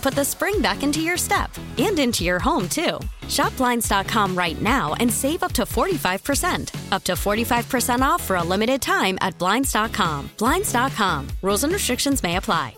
[0.00, 2.98] put the spring back into your step and into your home, too.
[3.28, 6.92] Shop Blinds.com right now and save up to 45%.
[6.92, 10.30] Up to 45% off for a limited time at Blinds.com.
[10.38, 11.28] Blinds.com.
[11.42, 12.74] Rules and restrictions may apply.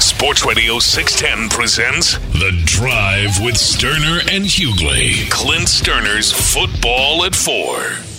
[0.00, 5.30] Sports Radio 610 presents The Drive with Stoerner and Hughley.
[5.30, 8.09] Clint Stoerner's Football at Four.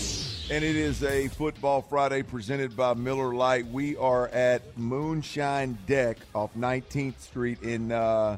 [0.51, 3.67] And it is a Football Friday presented by Miller Lite.
[3.67, 8.35] We are at Moonshine Deck off 19th Street in uh,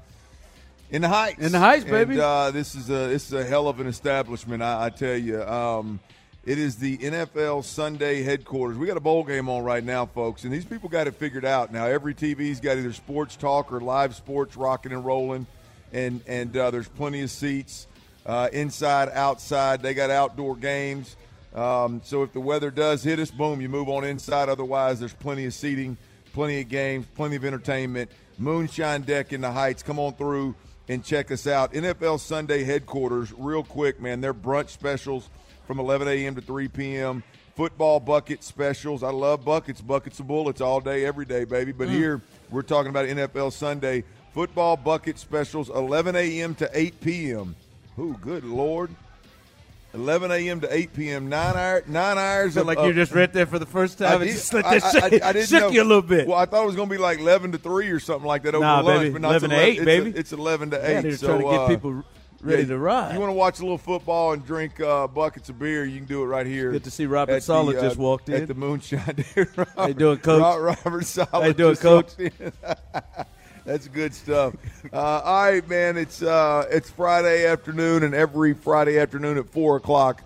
[0.92, 1.40] in the Heights.
[1.40, 2.14] In the Heights, baby.
[2.14, 5.18] And, uh, this is a this is a hell of an establishment, I, I tell
[5.18, 5.42] you.
[5.42, 6.00] Um,
[6.46, 8.78] it is the NFL Sunday headquarters.
[8.78, 11.46] We got a bowl game on right now, folks, and these people got it figured
[11.46, 11.74] out.
[11.74, 15.48] Now every TV's got either sports talk or live sports rocking and rolling,
[15.92, 17.88] and and uh, there's plenty of seats
[18.28, 19.82] uh, inside, outside.
[19.82, 21.16] They got outdoor games.
[21.54, 24.50] Um, so if the weather does hit us, boom, you move on inside.
[24.50, 25.98] Otherwise, there's plenty of seating,
[26.34, 28.10] plenty of games, plenty of entertainment.
[28.38, 29.84] Moonshine Deck in the Heights.
[29.84, 30.56] Come on through
[30.90, 31.74] and check us out.
[31.74, 34.22] NFL Sunday headquarters, real quick, man.
[34.22, 35.30] Their brunch specials
[35.68, 36.36] from 11 a.m.
[36.36, 37.24] to 3 p.m.
[37.56, 39.04] Football bucket specials.
[39.04, 41.72] I love buckets, buckets of bullets all day, every day, baby.
[41.72, 44.04] But here we're talking about NFL Sunday
[44.34, 46.56] football bucket specials, 11 a.m.
[46.56, 47.56] to 8 p.m.
[48.00, 48.90] Ooh, good lord.
[49.94, 50.62] 11 a.m.
[50.62, 51.30] to 8 p.m.
[51.30, 52.58] Nine hour, nine hours.
[52.58, 54.80] Of, like you just read that for the first time and did- just let I-
[54.80, 55.70] that I- shake, I didn't shook know.
[55.70, 56.28] you a little bit.
[56.28, 58.44] Well, I thought it was going to be like 11 to 3 or something like
[58.44, 59.00] that over Nah, lunch.
[59.02, 60.10] baby, but not 11 to it's 8, it's baby.
[60.18, 60.92] it's 11 to 8.
[60.94, 62.04] yeah, they're so, trying to get uh, people
[62.42, 63.14] ready yeah, to ride.
[63.14, 66.06] You want to watch a little football and drink uh, buckets of beer, you can
[66.08, 66.72] do it right here.
[66.72, 68.42] Good to see Robert Sala just uh, walked in.
[68.42, 69.24] At the Moonshine.
[69.56, 70.42] Robert, How you doing, Coach?
[70.42, 71.48] Ro- Robert Sala.
[71.48, 72.14] You doing, just Coach?
[73.66, 73.72] walked in.
[73.72, 74.56] That's good stuff.
[74.92, 75.98] Uh, all right, man.
[75.98, 80.22] It's uh, it's Friday afternoon, and every Friday afternoon at four o'clock,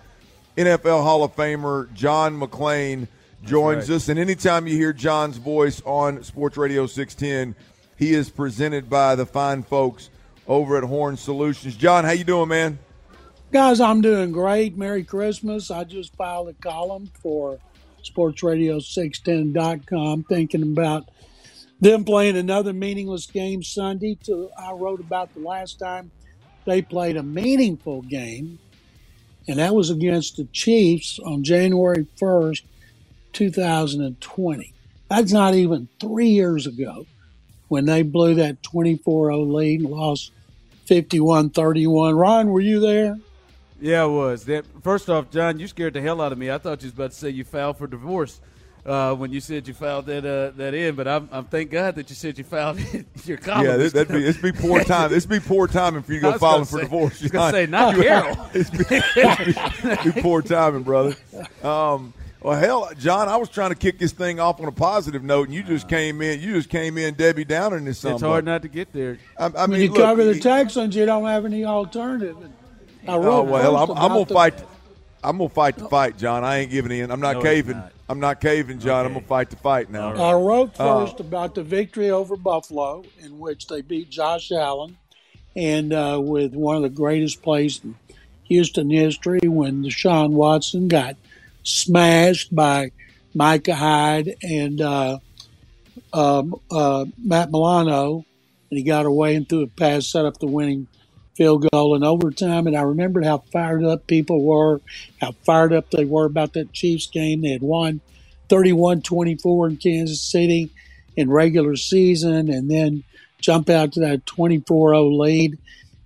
[0.57, 3.07] NFL Hall of Famer John McClain
[3.43, 3.95] joins right.
[3.95, 4.09] us.
[4.09, 7.55] And anytime you hear John's voice on Sports Radio 610,
[7.97, 10.09] he is presented by the fine folks
[10.47, 11.75] over at Horn Solutions.
[11.75, 12.77] John, how you doing, man?
[13.51, 14.77] Guys, I'm doing great.
[14.77, 15.71] Merry Christmas.
[15.71, 17.59] I just filed a column for
[18.03, 21.09] sportsradio610.com thinking about
[21.79, 24.17] them playing another meaningless game Sunday.
[24.25, 26.11] To, I wrote about the last time
[26.65, 28.59] they played a meaningful game,
[29.47, 32.63] and that was against the Chiefs on January 1st,
[33.33, 34.73] 2020.
[35.09, 37.05] That's not even three years ago
[37.69, 40.31] when they blew that 24 0 lead and lost
[40.85, 42.15] 51 31.
[42.15, 43.17] Ron, were you there?
[43.79, 44.45] Yeah, I was.
[44.45, 46.49] That, first off, John, you scared the hell out of me.
[46.49, 48.41] I thought you was about to say you filed for divorce
[48.87, 51.95] uh, when you said you filed that uh, that in, but I'm, I'm thank God
[51.95, 52.79] that you said you filed
[53.25, 53.65] your column.
[53.65, 55.13] Yeah, this, that'd be this be poor time.
[55.13, 57.19] It's be poor timing for you to go filing for say- divorce.
[57.21, 58.49] I was gonna say, not You- Carol.
[58.53, 61.15] it's be, it's be- be poor timing, brother.
[61.63, 65.23] Um, well, hell, John, I was trying to kick this thing off on a positive
[65.23, 66.39] note, and you just came in.
[66.39, 68.05] You just came in, Debbie Downer, in this.
[68.05, 69.17] it's hard not to get there.
[69.37, 72.37] I, I When mean, you look, cover the he- Texans, you don't have any alternative.
[73.07, 74.63] I wrote Oh well, I'm, I'm gonna the- fight.
[75.23, 76.43] I'm gonna fight the fight, John.
[76.43, 77.09] I ain't giving in.
[77.11, 77.77] I'm not No, caving.
[77.77, 77.91] not.
[78.09, 79.05] I'm not caving, John.
[79.05, 80.15] I'm gonna fight the fight now.
[80.15, 84.51] All I wrote Uh, first about the victory over Buffalo, in which they beat Josh
[84.51, 84.97] Allen,
[85.55, 87.95] and uh, with one of the greatest plays in
[88.45, 91.17] Houston history when Deshaun Watson got
[91.63, 92.91] smashed by
[93.33, 95.19] Micah Hyde and uh,
[96.13, 98.25] um, uh, Matt Milano,
[98.69, 100.87] and he got away and threw a pass, set up the winning
[101.37, 102.67] field goal in overtime.
[102.67, 104.81] And I remembered how fired up people were,
[105.21, 107.41] how fired up they were about that Chiefs game.
[107.41, 108.01] They had won
[108.49, 110.71] 31 24 in Kansas City
[111.15, 113.03] in regular season and then
[113.39, 115.57] jump out to that 24 0 lead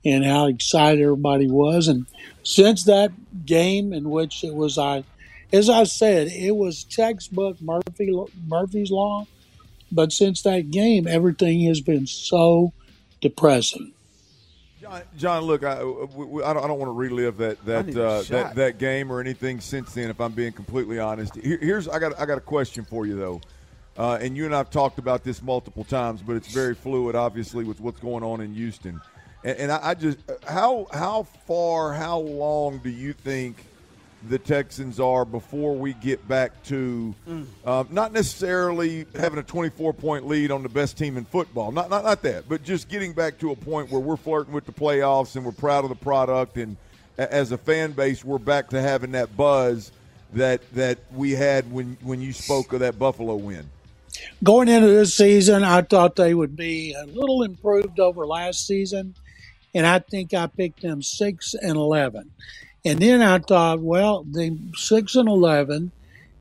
[0.03, 1.87] and how excited everybody was.
[1.87, 2.05] And
[2.43, 3.11] since that
[3.45, 5.03] game, in which it was, I,
[5.53, 8.13] as I said, it was textbook Murphy
[8.47, 9.27] Murphy's Law.
[9.91, 12.73] But since that game, everything has been so
[13.19, 13.91] depressing.
[14.91, 18.55] John, John look, I, I, don't, I don't want to relive that that, uh, that
[18.55, 20.09] that game or anything since then.
[20.09, 23.15] If I'm being completely honest, Here, here's I got I got a question for you
[23.15, 23.41] though,
[23.97, 27.63] uh, and you and I've talked about this multiple times, but it's very fluid, obviously,
[27.63, 29.01] with what's going on in Houston.
[29.43, 33.65] And, and I, I just how how far, how long do you think?
[34.29, 37.45] The Texans are before we get back to mm.
[37.65, 41.71] uh, not necessarily having a 24 point lead on the best team in football.
[41.71, 44.65] Not, not, not that, but just getting back to a point where we're flirting with
[44.65, 46.57] the playoffs and we're proud of the product.
[46.57, 46.77] And
[47.17, 49.91] as a fan base, we're back to having that buzz
[50.33, 53.69] that, that we had when, when you spoke of that Buffalo win.
[54.43, 59.15] Going into this season, I thought they would be a little improved over last season.
[59.73, 62.29] And I think I picked them 6 and 11
[62.83, 65.91] and then I thought, well, the six and eleven,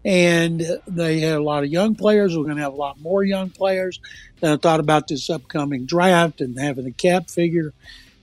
[0.04, 2.36] and they had a lot of young players.
[2.36, 4.00] We're going to have a lot more young players.
[4.40, 7.74] Then I thought about this upcoming draft and having the cap figure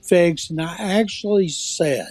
[0.02, 0.50] fixed.
[0.50, 2.10] And I actually said,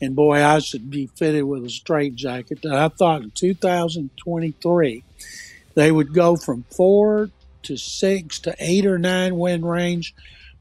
[0.00, 2.62] and boy, I should be fitted with a straight jacket.
[2.62, 5.04] That I thought in 2023
[5.74, 7.30] they would go from four
[7.64, 10.14] to six to eight or nine win range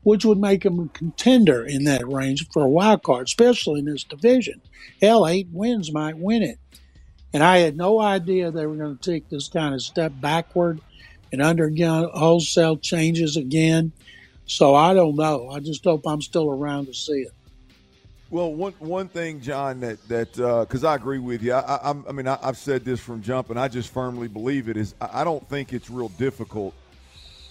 [0.05, 3.85] which would make them a contender in that range for a wild card, especially in
[3.85, 4.61] this division.
[5.01, 6.59] Hell, eight wins might win it.
[7.33, 10.79] And I had no idea they were going to take this kind of step backward
[11.31, 13.91] and undergo wholesale changes again.
[14.45, 15.49] So I don't know.
[15.49, 17.33] I just hope I'm still around to see it.
[18.29, 21.53] Well, one one thing, John, that that because uh, I agree with you.
[21.53, 24.69] I, I, I mean, I, have said this from jump, and I just firmly believe
[24.69, 24.93] it is.
[25.01, 26.75] I don't think it's real difficult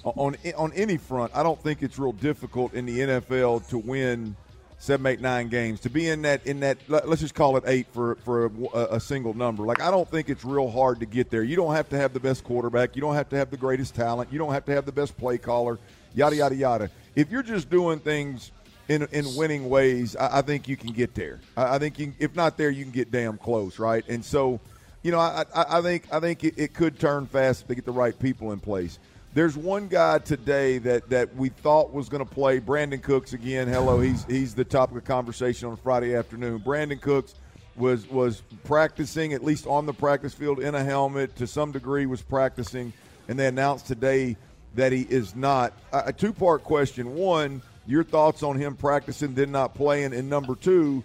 [0.04, 4.36] on on any front, I don't think it's real difficult in the NFL to win
[4.78, 5.80] seven, eight, nine games.
[5.80, 9.00] To be in that in that let's just call it eight for for a, a,
[9.00, 9.64] single number.
[9.64, 11.42] Like I don't think it's real hard to get there.
[11.42, 12.94] You don't have to have the best quarterback.
[12.94, 14.32] You don't have to have the greatest talent.
[14.32, 15.78] You don't have to have the best play caller.
[16.14, 16.90] Yada yada yada.
[17.16, 18.52] If you're just doing things
[18.88, 21.40] in in winning ways, I, I think you can get there.
[21.56, 24.04] I, I think you, if not there, you can get damn close, right?
[24.08, 24.60] And so,
[25.02, 27.74] you know, I I, I think I think it, it could turn fast if they
[27.74, 28.98] get the right people in place.
[29.34, 32.60] There's one guy today that, that we thought was going to play.
[32.60, 33.66] Brandin Cooks again.
[33.66, 36.60] Hello, he's he's the topic of conversation on Friday afternoon.
[36.60, 37.34] Brandin Cooks
[37.74, 42.06] was was practicing at least on the practice field in a helmet to some degree
[42.06, 42.92] was practicing,
[43.26, 44.36] and they announced today
[44.76, 45.72] that he is not.
[45.92, 50.54] A two part question: one, your thoughts on him practicing then not playing, and number
[50.54, 51.02] two,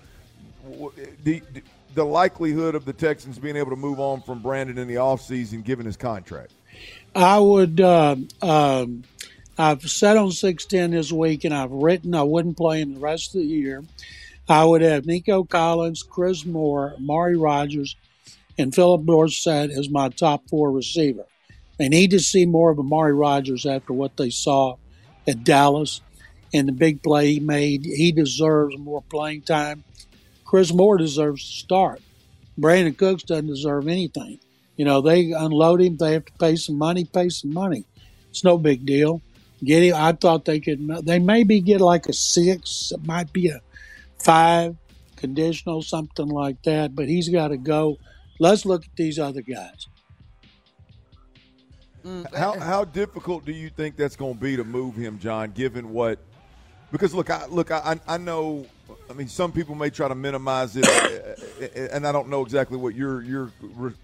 [1.24, 1.42] the
[1.96, 5.64] the likelihood of the Texans being able to move on from Brandin in the offseason
[5.64, 6.52] given his contract.
[7.15, 7.81] I would.
[7.81, 9.03] Uh, um,
[9.57, 13.00] I've sat on six ten this week, and I've written I wouldn't play him the
[13.00, 13.83] rest of the year.
[14.47, 17.95] I would have Nico Collins, Chris Moore, Mari Rogers,
[18.57, 21.25] and Phillip Dorsett as my top four receiver.
[21.77, 24.77] They need to see more of Amari Rodgers after what they saw
[25.27, 26.01] at Dallas
[26.53, 27.85] and the big play he made.
[27.85, 29.83] He deserves more playing time.
[30.45, 32.01] Chris Moore deserves to start.
[32.59, 34.39] Brandin Cooks doesn't deserve anything.
[34.80, 35.98] You know, they unload him.
[35.98, 37.04] They have to pay some money.
[37.04, 37.83] Pay some money.
[38.30, 39.21] It's no big deal.
[39.62, 39.94] Get him.
[39.94, 40.88] I thought they could.
[41.06, 42.94] They maybe get like a six.
[42.95, 43.59] It might be a
[44.24, 44.78] five
[45.18, 46.95] conditional, something like that.
[46.95, 47.98] But he's got to go.
[48.40, 49.88] Let's look at these other guys.
[52.06, 55.52] Mm, how how difficult do you think that's going to be to move him, John?
[55.52, 56.19] Given what,
[56.90, 58.66] because look, I look, I I know
[59.10, 62.30] I mean, some people may try to minimize it, uh, uh, uh, and I don't
[62.30, 63.52] know exactly what your your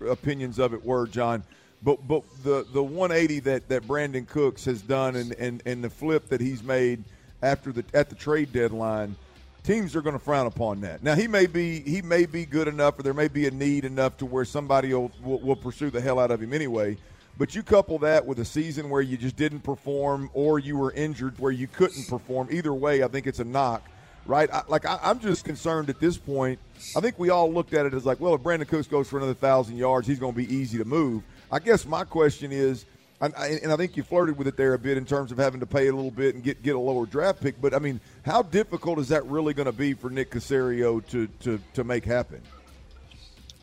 [0.08, 1.44] opinions of it were, John.
[1.84, 5.90] But but the the 180 that, that Brandin Cooks has done, and, and, and the
[5.90, 7.04] flip that he's made
[7.42, 9.16] after the at the trade deadline,
[9.64, 11.04] teams are going to frown upon that.
[11.04, 13.86] Now he may be he may be good enough, or there may be a need
[13.86, 16.98] enough to where somebody will, will, will pursue the hell out of him anyway.
[17.38, 20.94] But you couple that with a season where you just didn't perform, or you were
[20.94, 22.48] injured where you couldn't perform.
[22.50, 23.84] Either way, I think it's a knock
[24.26, 24.50] right?
[24.52, 26.60] I, like I, am just concerned at this point.
[26.96, 29.18] I think we all looked at it as like, well, if Brandin Cooks goes for
[29.18, 31.24] another thousand yards, he's going to be easy to move.
[31.52, 32.86] I guess my question is,
[33.22, 35.38] and I, and I think you flirted with it there a bit in terms of
[35.38, 37.60] having to pay a little bit and get get a lower draft pick.
[37.62, 41.28] But I mean, how difficult is that really going to be for Nick Caserio to
[41.42, 42.42] to to make happen?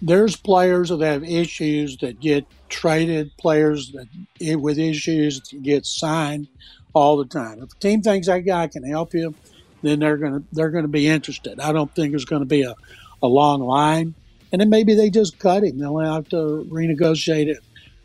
[0.01, 4.09] There's players that have issues that get traded, players that
[4.41, 6.49] eh, with issues get signed
[6.95, 7.63] all the time.
[7.63, 9.35] If a team thinks that guy can help you,
[9.83, 11.61] then they're going to they're to be interested.
[11.61, 12.75] I don't think there's going to be a,
[13.23, 14.15] a long line,
[14.51, 15.79] and then maybe they just cut him.
[15.79, 17.59] They'll have to renegotiate it,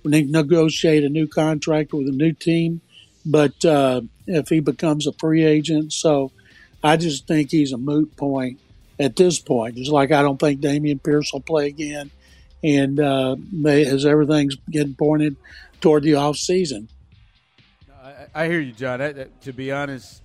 [0.03, 2.81] negotiate a new contract with a new team.
[3.25, 6.31] But uh, if he becomes a free agent, so
[6.84, 8.60] I just think he's a moot point
[9.00, 9.75] at this point.
[9.75, 12.12] Just like I don't think Dameon Pierce will play again,
[12.63, 15.36] and uh, they, as everything's getting pointed
[15.81, 16.89] toward the off season.
[18.01, 19.01] I, I hear you, John.
[19.01, 20.22] I, to be honest,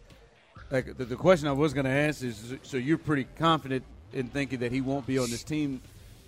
[0.73, 4.29] like the, the question I was going to ask is, so you're pretty confident in
[4.29, 5.83] thinking that he won't be on this team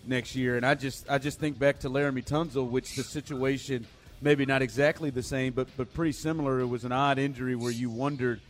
[0.06, 3.86] next year, and I just I just think back to Laremy Tunsil, which the situation
[4.20, 6.60] maybe not exactly the same, but but pretty similar.
[6.60, 8.40] It was an odd injury where you wondered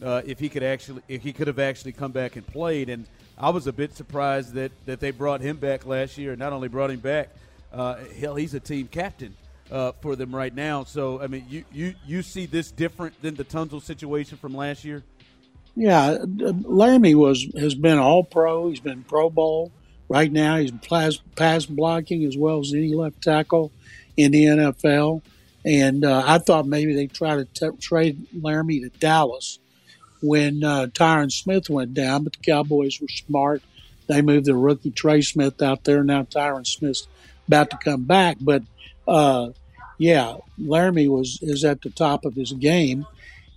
[0.00, 3.06] uh, if he could actually if he could have actually come back and played, and
[3.36, 6.52] I was a bit surprised that that they brought him back last year, and not
[6.52, 7.30] only brought him back,
[7.72, 9.34] uh, hell, he's a team captain.
[9.70, 13.36] Uh, for them right now, so I mean, you, you you see this different than
[13.36, 15.04] the Tunsil situation from last year?
[15.80, 18.68] Yeah, Laremy was has been All Pro.
[18.68, 19.72] He's been Pro Bowl.
[20.10, 23.72] Right now, he's pass, pass blocking as well as any left tackle
[24.14, 25.22] in the NFL.
[25.64, 29.58] And uh, I thought maybe they try to t- trade Laremy to Dallas
[30.20, 33.62] when uh, Tyron Smith went down, but the Cowboys were smart.
[34.06, 36.04] They moved the rookie Trey Smith out there.
[36.04, 37.08] Now Tyron Smith's
[37.48, 38.64] about to come back, but
[39.08, 39.50] uh,
[39.96, 43.06] yeah, Laremy was is at the top of his game,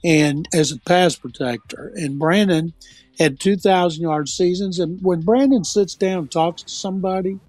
[0.04, 1.92] and as a pass protector.
[1.96, 2.74] And Brandin
[3.20, 4.80] had 2,000 yard seasons.
[4.80, 7.40] And when Brandin sits down and talks to somebody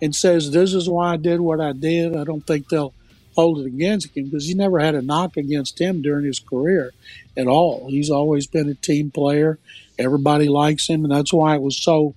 [0.00, 2.94] and says, This is why I did what I did, I don't think they'll
[3.34, 6.92] hold it against him because he never had a knock against him during his career
[7.36, 7.88] at all.
[7.90, 9.58] He's always been a team player.
[9.98, 11.04] Everybody likes him.
[11.04, 12.14] And that's why it was so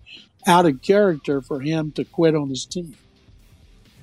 [0.48, 2.96] out of character for him to quit on his team.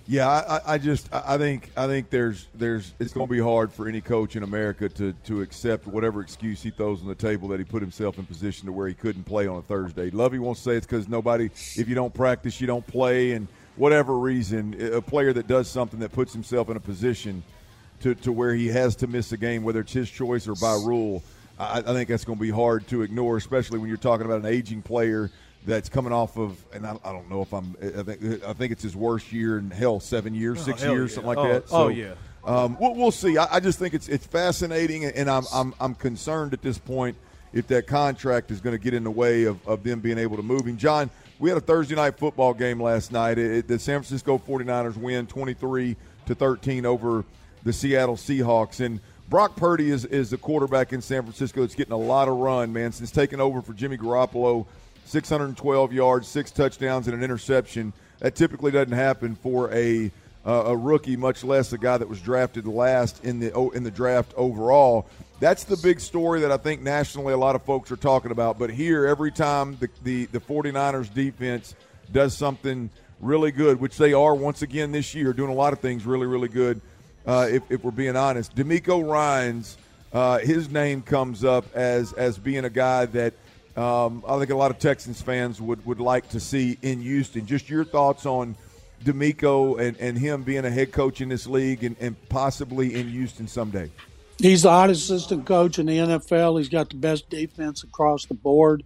[0.08, 3.72] Yeah, I, I just I think I think there's there's it's going to be hard
[3.72, 7.48] for any coach in America to to accept whatever excuse he throws on the table
[7.48, 10.10] that he put himself in position to where he couldn't play on a Thursday.
[10.10, 14.16] Lovie won't say it's because nobody if you don't practice you don't play and whatever
[14.16, 17.42] reason a player that does something that puts himself in a position
[18.00, 20.74] to, to where he has to miss a game whether it's his choice or by
[20.74, 21.22] rule.
[21.58, 24.40] I, I think that's going to be hard to ignore, especially when you're talking about
[24.40, 25.30] an aging player
[25.66, 28.72] that's coming off of, and I, I, don't know if I'm, I think I think
[28.72, 31.14] it's his worst year in hell, seven years, oh, six years, yeah.
[31.16, 31.62] something like oh, that.
[31.64, 32.14] Oh, so, oh yeah.
[32.44, 33.36] Um, we'll, we'll, see.
[33.36, 37.16] I, I, just think it's it's fascinating, and I'm I'm I'm concerned at this point
[37.52, 40.36] if that contract is going to get in the way of, of them being able
[40.36, 40.76] to move him.
[40.76, 43.38] John, we had a Thursday night football game last night.
[43.38, 45.96] It, it, the San Francisco 49ers win 23
[46.26, 47.24] to 13 over
[47.64, 51.64] the Seattle Seahawks, and Brock Purdy is, is the quarterback in San Francisco.
[51.64, 54.66] It's getting a lot of run, man, since taking over for Jimmy Garoppolo
[55.06, 57.92] 612 yards, six touchdowns, and an interception.
[58.18, 60.10] That typically doesn't happen for a
[60.44, 63.90] uh, a rookie, much less a guy that was drafted last in the in the
[63.90, 65.06] draft overall.
[65.40, 68.58] That's the big story that I think nationally a lot of folks are talking about.
[68.58, 71.74] But here, every time the, the, the 49ers defense
[72.10, 72.88] does something
[73.20, 76.26] really good, which they are once again this year, doing a lot of things really,
[76.26, 76.80] really good,
[77.26, 78.56] uh, if, if, we're being honest.
[78.56, 79.76] DeMeco Ryans,
[80.14, 83.34] uh, his name comes up as, as being a guy that–
[83.76, 87.46] um, I think a lot of Texans fans would, would like to see in Houston.
[87.46, 88.56] Just your thoughts on
[89.04, 93.08] DeMeco and, and him being a head coach in this league and, and possibly in
[93.08, 93.90] Houston someday.
[94.38, 96.58] He's the hottest assistant coach in the NFL.
[96.58, 98.82] He's got the best defense across the board.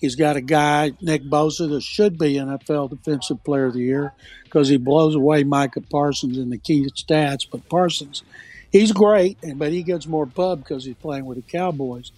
[0.00, 4.12] He's got a guy, Nick Bosa, that should be NFL Defensive Player of the Year
[4.44, 7.46] because he blows away Micah Parsons in the key stats.
[7.50, 8.22] But Parsons,
[8.70, 12.12] he's great, but he gets more pub because he's playing with the Cowboys.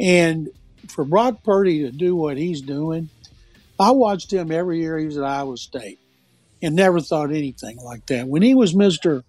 [0.00, 0.48] And
[0.88, 3.08] for Brock Purdy to do what he's doing,
[3.78, 5.98] I watched him every year he was at Iowa State
[6.62, 8.26] and never thought anything like that.
[8.26, 9.22] When he was Mr.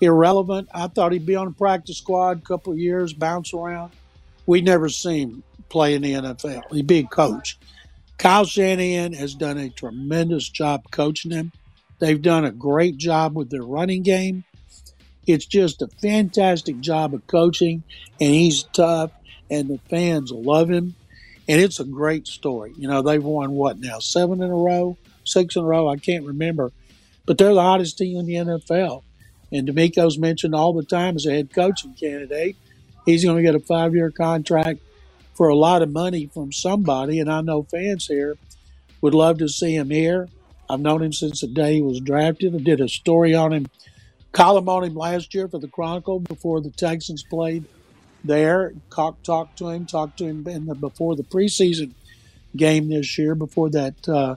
[0.00, 3.92] Irrelevant, I thought he'd be on the practice squad a couple of years, bounce around.
[4.46, 6.72] We never seen him play in the NFL.
[6.72, 7.58] He'd be a coach.
[8.18, 11.52] Kyle Shanahan has done a tremendous job coaching him.
[11.98, 14.44] They've done a great job with their running game.
[15.26, 17.82] It's just a fantastic job of coaching,
[18.20, 19.10] and he's tough,
[19.50, 20.94] and the fans love him
[21.50, 22.72] and it's a great story.
[22.76, 25.96] You know, they've won what now, seven in a row, six in a row, I
[25.96, 26.70] can't remember,
[27.26, 29.02] but they're the hottest team in the NFL.
[29.50, 32.56] And DeMeco's mentioned all the time as a head coaching candidate.
[33.04, 34.78] He's going to get a five year contract
[35.34, 38.36] for a lot of money from somebody, and I know fans here
[39.00, 40.28] would love to see him here.
[40.68, 42.54] I've known him since the day he was drafted.
[42.54, 43.66] I did a story on him,
[44.30, 47.64] column on him last year for the Chronicle before the Texans played
[48.24, 48.72] there.
[48.90, 49.26] Talked
[49.58, 51.92] to him, talked to him in the, before the preseason
[52.56, 54.36] game this year, before that uh,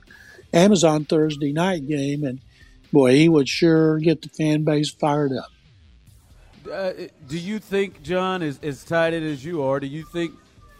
[0.53, 2.39] Amazon Thursday night game, and
[2.91, 5.51] boy, he would sure get the fan base fired up.
[6.71, 6.93] Uh,
[7.27, 10.33] do you think, John, as, as tight as you are, do you think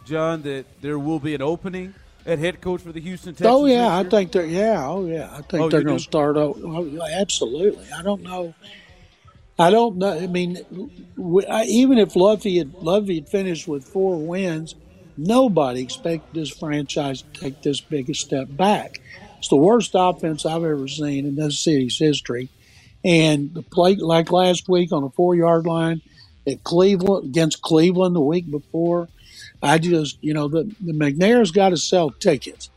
[0.05, 1.93] John, that there will be an opening
[2.25, 3.50] at head coach for the Houston Texans?
[3.50, 6.38] Oh yeah, I think they're yeah, oh yeah, I think Oh, they're going to start
[6.38, 6.57] out.
[6.63, 8.53] Oh, absolutely, I don't know.
[9.60, 10.12] I don't know.
[10.17, 10.57] I mean,
[11.15, 14.75] w- I- even if Lovie had Lovie had finished with four wins,
[15.15, 19.00] nobody expected this franchise to take this big a step back.
[19.38, 22.50] It's the worst offense I've ever seen in this city's history.
[23.05, 26.01] And the play like last week on the four yard line
[26.48, 29.10] at Cleveland against Cleveland the week before,
[29.62, 32.69] I just you know the the McNair's got to sell tickets.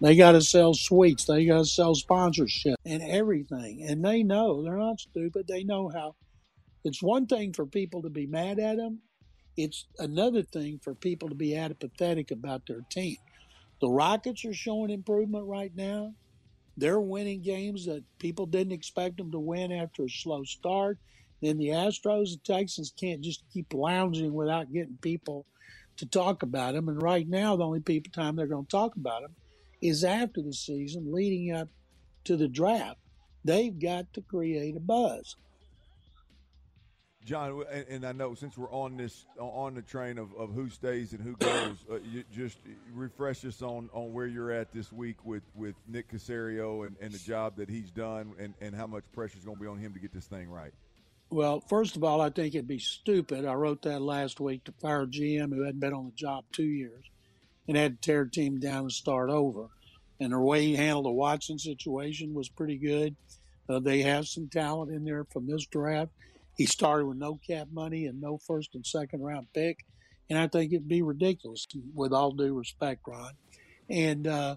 [0.00, 1.26] They got to sell suites.
[1.26, 3.84] They got to sell sponsorship and everything.
[3.88, 5.46] And they know they're not stupid.
[5.46, 6.16] They know how.
[6.84, 9.00] It's one thing for people to be mad at them.
[9.56, 13.16] It's another thing for people to be apathetic about their team.
[13.80, 16.14] The Rockets are showing improvement right now.
[16.76, 20.98] They're winning games that people didn't expect them to win after a slow start.
[21.42, 25.44] Then the Astros and Texans can't just keep lounging without getting people
[25.96, 26.88] to talk about them.
[26.88, 29.34] And right now, the only people time they're going to talk about them
[29.82, 31.68] is after the season, leading up
[32.24, 32.98] to the draft.
[33.44, 35.36] They've got to create a buzz.
[37.24, 41.12] John, and, I know since we're on this on the train of, of who stays
[41.12, 42.58] and who goes, uh, you just
[42.92, 47.12] refresh us on, on where you're at this week with, with Nick Caserio and, and
[47.12, 49.78] the job that he's done and, and how much pressure is going to be on
[49.78, 50.72] him to get this thing right.
[51.30, 53.46] Well, first of all, I think it'd be stupid.
[53.46, 56.64] I wrote that last week to fire GM who hadn't been on the job two
[56.64, 57.04] years
[57.68, 59.68] and had to tear team down and start over.
[60.20, 63.16] And the way he handled the Watson situation was pretty good.
[63.68, 66.10] Uh, they have some talent in there from this draft.
[66.56, 69.84] He started with no cap money and no first and second round pick.
[70.30, 73.32] And I think it'd be ridiculous, with all due respect, Ron.
[73.90, 74.56] And uh,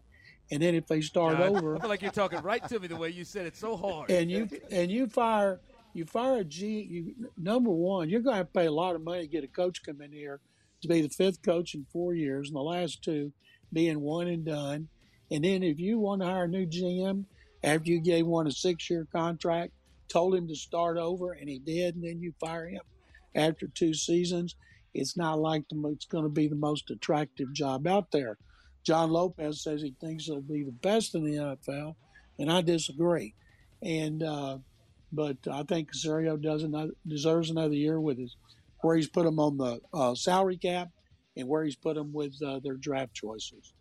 [0.52, 2.88] and then if they start John, over, I feel like you're talking right to me
[2.88, 4.12] the way you said it so hard.
[4.12, 5.60] and you and you fire
[5.94, 6.82] you fire a G.
[6.90, 9.48] You, number one, you're going to to pay a lot of money to get a
[9.48, 10.40] coach come in here
[10.82, 13.32] to be the fifth coach in four years, and the last two
[13.74, 14.88] being one and done.
[15.32, 17.26] And then if you want to hire a new GM
[17.64, 19.72] after you gave one a six-year contract,
[20.10, 22.82] told him to start over, and he did, and then you fire him
[23.36, 24.56] after two seasons,
[24.94, 28.38] it's not like the, it's going to be the most attractive job out there.
[28.86, 31.96] John Lopez says he thinks it'll be the best in the NFL,
[32.40, 33.34] and I disagree.
[33.82, 34.60] And uh,
[35.12, 38.36] but I think Caserio does another, deserves another year with his
[38.82, 40.90] where he's put him on the uh, salary cap
[41.36, 43.74] and where he's put him with uh, their draft choices.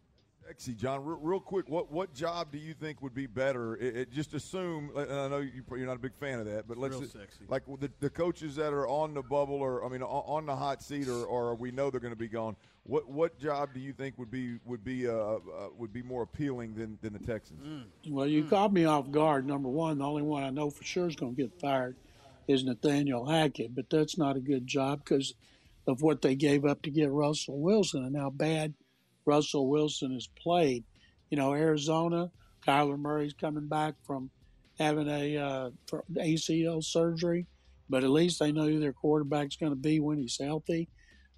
[0.46, 1.04] Sexy, John.
[1.04, 3.76] Real, real quick, what what job do you think would be better?
[3.76, 6.68] It, it, just assume, and I know you, you're not a big fan of that,
[6.68, 7.44] but let's Real just- sexy.
[7.48, 10.54] like the, the coaches that are on the bubble, or I mean, on, on the
[10.54, 12.57] hot seat, or, or we know they're going to be gone.
[12.83, 15.38] What what job do you think would be would be uh, uh,
[15.78, 17.87] would be more appealing than, than the Texans?
[18.07, 19.46] Well, you caught me off guard.
[19.46, 21.96] Number one, the only one I know for sure is going to get fired
[22.46, 25.33] is Nathaniel Hackett, but that's not a good job because
[25.87, 28.74] of what they gave up to get Russell Wilson and how bad
[29.26, 30.84] Russell Wilson has played.
[31.30, 32.30] You know, Arizona,
[32.66, 34.30] Kyler Murray's coming back from
[34.78, 35.70] having a uh,
[36.16, 37.46] ACL surgery,
[37.88, 40.88] but at least they know who their quarterback's going to be when he's healthy.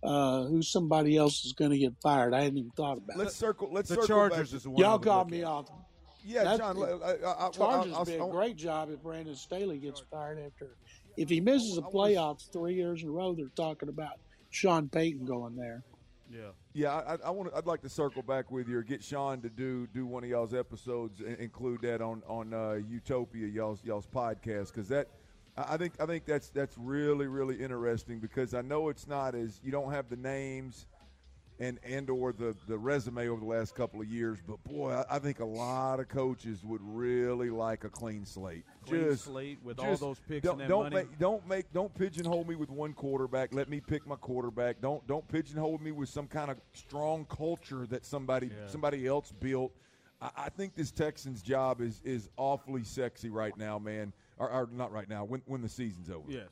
[0.03, 2.35] Uh, who somebody else is going to get fired?
[2.35, 3.19] I hadn't even thought about that.
[3.19, 3.39] Let's it.
[3.39, 3.71] circle.
[3.73, 4.57] Let's circle the circle Chargers back.
[4.57, 4.81] is the one.
[4.83, 5.47] Y'all would caught me at.
[5.47, 5.71] off.
[6.25, 6.77] Yeah, That- John.
[6.83, 10.01] I, I, I, Chargers I'll, would be I'll, a great job if Brandon Staley gets
[10.11, 10.77] fired after.
[11.17, 14.19] If he misses the playoffs three years in a row, they're talking about
[14.51, 15.83] Sean Payton going there.
[16.31, 16.41] Yeah.
[16.73, 17.53] Yeah, I, I want.
[17.55, 20.31] I'd like to circle back with you or get Sean to do do one of
[20.31, 25.09] y'all's episodes, and include that on on uh, Utopia, y'all's y'all's podcast, because that
[25.57, 29.61] I think I think that's that's really really interesting because I know it's not as
[29.63, 30.87] you don't have the names
[31.59, 35.17] and and or the the resume over the last couple of years, but boy, I,
[35.17, 38.65] I think a lot of coaches would really like a clean slate.
[38.87, 40.97] Clean Just slate with all those picks don't, and that don't money.
[40.97, 43.55] Make, don't make don't pigeonhole me with one quarterback.
[43.55, 44.81] Let me pick my quarterback.
[44.81, 48.67] Don't don't pigeonhole me with some kind of strong culture that somebody Yeah.
[48.69, 49.73] somebody else built.
[50.21, 54.13] I, I think this Texans job is is awfully sexy right now, man.
[54.39, 55.25] Or, or not right now.
[55.25, 56.31] When when the season's over.
[56.31, 56.49] Yes.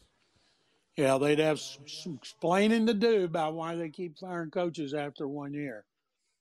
[0.97, 5.27] Yeah, they'd have some, some explaining to do about why they keep firing coaches after
[5.27, 5.85] one year.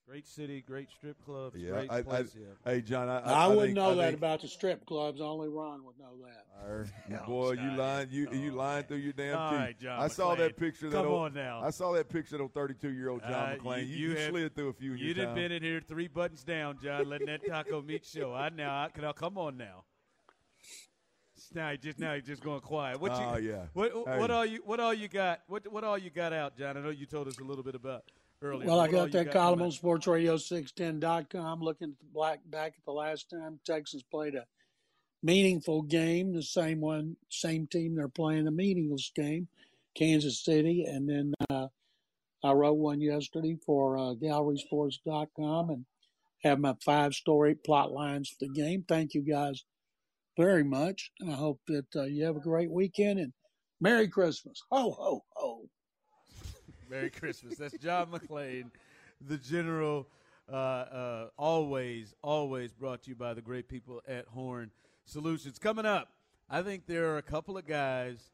[0.06, 2.24] Great city, great strip clubs, Yeah, great I, I, yeah.
[2.66, 5.18] hey John, I, I, wouldn't think- know I that think- about the strip clubs.
[5.20, 6.44] Only Ron would know that.
[6.62, 7.22] Arr, Yeah.
[7.26, 7.78] boy, you Scott.
[7.78, 9.58] lying, you you lying through your damn All teeth.
[9.60, 10.90] right, John I saw that picture.
[10.90, 11.62] That Come old, on now.
[11.64, 13.78] I saw that picture of 32 year old John Uh, McClain.
[13.80, 14.92] you- You, you you have- slid through a few.
[14.92, 18.34] In You'd have been in here three buttons down, John, letting that taco meat show.
[18.34, 19.06] I now, can.
[19.06, 19.84] I, come on now.
[21.54, 23.00] Now you just now you're just going quiet.
[23.00, 23.24] What you?
[23.24, 23.66] Oh, yeah.
[23.74, 24.18] What Hey.
[24.18, 25.42] what all you what all you got?
[25.46, 26.76] What what all you got out, John?
[26.76, 28.04] I know you told us a little bit about
[28.42, 28.66] earlier.
[28.66, 32.40] Well, I What all got you that column coming on sportsradio610.com looking at the black
[32.46, 34.46] back at the last time Texas played a
[35.22, 39.46] meaningful game, the same one, same team they're playing a meaningless game,
[39.94, 41.68] Kansas City, and then uh,
[42.42, 45.84] I wrote one yesterday for uh, gallerysports.com and
[46.42, 48.84] have my five story plot lines for the game.
[48.86, 49.64] Thank you guys
[50.36, 51.10] very much.
[51.20, 53.32] And I hope that uh, you have a great weekend and
[53.80, 54.62] Merry Christmas.
[54.70, 55.68] Ho, ho, ho.
[56.88, 57.56] Merry Christmas.
[57.56, 58.70] That's John McClain,
[59.20, 60.08] the general.
[60.46, 64.70] Uh, uh, always, always brought to you by the great people at Horn
[65.06, 65.58] Solutions.
[65.58, 66.10] Coming up,
[66.50, 68.30] I think there are a couple of guys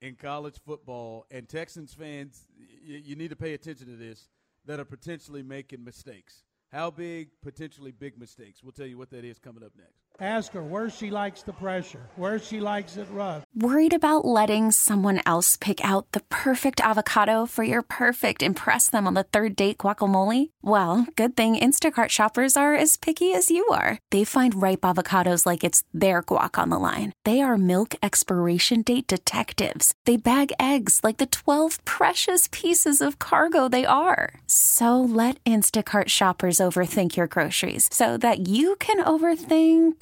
[0.00, 4.28] in college football, and Texans fans, y- you need to pay attention to this,
[4.66, 6.44] that are potentially making mistakes.
[6.70, 7.30] How big?
[7.42, 8.62] Potentially big mistakes.
[8.62, 10.01] We'll tell you what that is coming up next.
[10.20, 13.44] Ask her where she likes the pressure, where she likes it rough.
[13.54, 19.06] Worried about letting someone else pick out the perfect avocado for your perfect impress them
[19.06, 20.50] on the third date guacamole?
[20.60, 23.98] Well, good thing Instacart shoppers are as picky as you are.
[24.10, 27.12] They find ripe avocados like it's their guac on the line.
[27.24, 29.94] They are milk expiration date detectives.
[30.04, 34.34] They bag eggs like the 12 precious pieces of cargo they are.
[34.46, 40.01] So let Instacart shoppers overthink your groceries so that you can overthink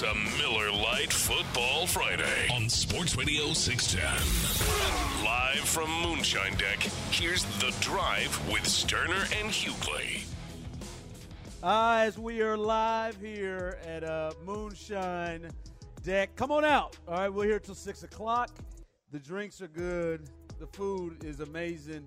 [0.00, 5.24] It's a Miller Lite Football Friday on Sports Radio 610.
[5.24, 6.78] Live from Moonshine Deck,
[7.10, 10.22] here's The Drive with Stoerner and Hughley.
[11.64, 15.50] Ah, as we are live here at uh, Moonshine
[16.04, 16.36] Deck.
[16.36, 16.96] Come on out.
[17.08, 18.50] All right, we're here till 6 o'clock.
[19.10, 20.30] The drinks are good.
[20.60, 22.06] The food is amazing.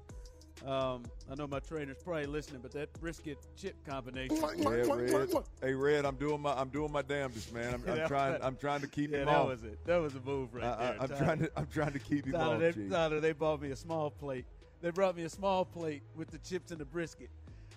[0.65, 4.37] Um, I know my trainer's probably listening, but that brisket chip combination.
[4.57, 5.29] Yeah, Red.
[5.61, 7.73] Hey, Red, I'm doing my I'm doing my damnedest, man.
[7.73, 9.47] I'm, I'm trying I'm trying to keep yeah, him that off.
[9.47, 9.83] was it.
[9.85, 10.97] That was a move right I, there.
[10.99, 11.25] I, I'm Tyler.
[11.25, 12.75] trying to I'm trying to keep him Tyler, off.
[12.75, 14.45] they, Tyler, they bought me a small plate.
[14.81, 17.29] They brought me a small plate with the chips and the brisket.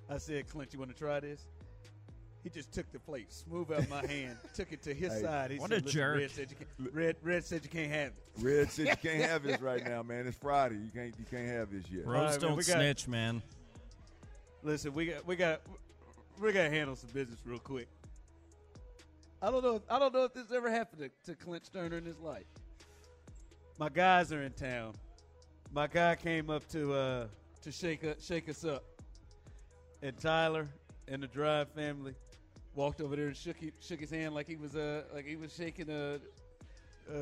[0.08, 1.46] I said, Clint, you want to try this?
[2.44, 5.22] He just took the plate, smooth out my hand, took it to his Hey.
[5.22, 5.50] side.
[5.50, 7.90] He What said, a "Listen, jerk." Red said, you can, Red, Red said you can't
[7.90, 8.14] have it.
[8.38, 10.26] Red said you can't have this right now, man.
[10.26, 10.74] It's Friday.
[10.76, 12.04] You can't you can't have this yet.
[12.04, 13.42] Bros All right, man, don't we got- snitch, man.
[14.62, 15.62] Listen, we got we got
[16.40, 17.88] we got to handle some business real quick.
[19.40, 19.76] I don't know.
[19.76, 22.46] If, I don't know if this ever happened to, to Clint Stoerner in his life.
[23.78, 24.94] My guys are in town.
[25.72, 27.26] My guy came up to uh,
[27.62, 28.84] to shake us, shake us up,
[30.02, 30.68] and Tyler
[31.08, 32.14] and the Drive family
[32.74, 35.36] walked over there and shook he, shook his hand like he was uh like he
[35.36, 36.18] was shaking a,
[37.12, 37.16] a,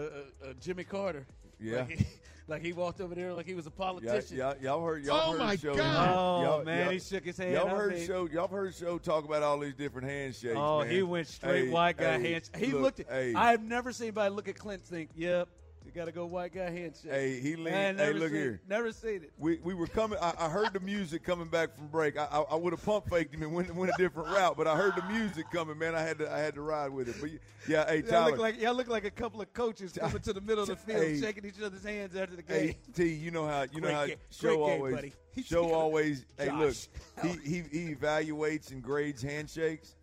[0.46, 1.26] a, a Jimmy Carter.
[1.60, 1.78] Yeah.
[1.78, 2.06] like he,
[2.48, 4.36] like he walked over there like he was a Yeah, politician.
[4.36, 5.74] y'all, y'all heard y'all Oh, heard my show.
[5.76, 6.08] God.
[6.16, 7.52] Oh y'all, man, y'all, he shook his hand.
[7.52, 8.26] Y'all heard mean- show.
[8.32, 10.54] Y'all heard show talk about all these different handshakes.
[10.56, 10.90] Oh, man.
[10.90, 12.56] he went straight Hey, white guy hey, handshake.
[12.56, 13.08] He look, looked at.
[13.10, 15.48] Hey, I have never seen anybody look at Clint and think, "Yep,
[15.94, 18.60] you got to go white guy handshake." Hey, he leaned- hey, look seen- here.
[18.68, 19.32] Never seen it.
[19.38, 20.18] we, we were coming.
[20.20, 22.18] I, I heard the music coming back from break.
[22.18, 24.66] I, I, I would have pump faked him and went, went a different route, but
[24.66, 25.78] I heard the music coming.
[25.78, 27.16] Man, I had to I had to ride with it.
[27.20, 27.30] But
[27.68, 28.22] yeah, hey Tyler.
[28.22, 30.68] Y'all look like y'all look like a couple of coaches coming to the middle of
[30.68, 31.20] the field, Hey.
[31.20, 32.68] shaking each other's hands after the game.
[32.68, 34.16] Hey T, you know how you know how game.
[34.30, 35.12] show Great game, always buddy.
[35.44, 36.26] Show always.
[36.36, 36.74] Hey, look,
[37.22, 39.94] he, he he evaluates and grades handshakes.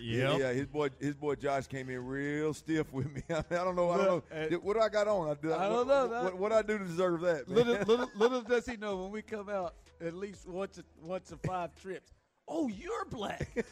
[0.00, 0.38] Yep.
[0.38, 3.22] Yeah, his boy his boy Josh came in real stiff with me.
[3.30, 3.90] I, don't know.
[3.90, 4.22] I don't know.
[4.36, 5.30] uh, what do I got on?
[5.30, 7.48] I, do, I don't know, What, that- what, I do to deserve that?
[7.48, 7.56] Man?
[7.56, 11.32] little, little, little does he know when we come out at least once, a, once
[11.32, 12.12] a five trips.
[12.48, 13.48] Oh, you're black.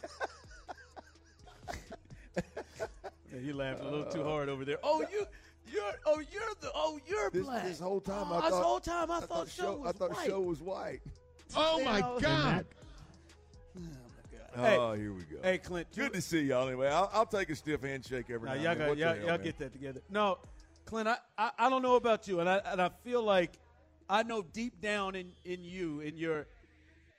[3.33, 4.77] Yeah, you laughed a little too hard over there.
[4.83, 5.25] Oh, you,
[5.71, 7.63] you're, oh, you're the, oh, you're This, black.
[7.63, 10.27] this whole time Oh, I this whole time I, thought, show was I thought white.
[10.27, 10.99] show was white.
[11.55, 12.19] Oh my Hell.
[12.19, 12.65] God!
[14.55, 14.77] Hey.
[14.77, 15.37] oh, here we go.
[15.41, 15.87] Hey, Clint.
[15.95, 16.67] Good to see y'all.
[16.67, 18.61] Anyway, I'll, I'll take a stiff handshake every Now, now.
[18.61, 18.87] y'all, and then.
[18.89, 20.01] got, y'all, hell, y'all get that together.
[20.09, 20.37] No,
[20.85, 23.53] Clint, I, I, I don't know about you, and I and I feel like
[24.09, 26.45] I know deep down in, in you, in your,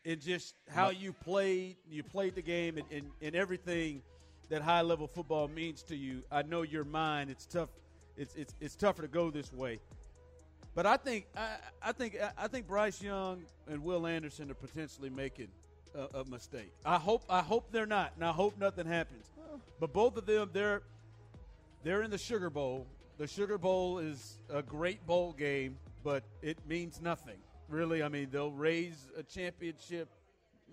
[0.04, 4.02] in just how you played, you played the game, and, and, and everything
[4.50, 6.22] that high level football means to you.
[6.30, 7.30] I know your mind.
[7.30, 7.70] It's tough.
[8.16, 9.80] It's it's it's tougher to go this way.
[10.74, 15.10] But I think I, I think I think Bryce Young and Will Anderson are potentially
[15.10, 15.48] making
[15.94, 16.72] a, a mistake.
[16.84, 19.26] I hope I hope they're not, and I hope nothing happens.
[19.80, 20.82] But both of them, they're
[21.82, 22.86] they're in the Sugar Bowl.
[23.18, 27.36] The Sugar Bowl is a great bowl game, but it means nothing.
[27.68, 30.08] Really, I mean, they'll raise a championship